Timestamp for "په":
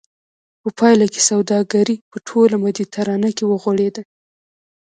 0.61-0.69, 2.11-2.17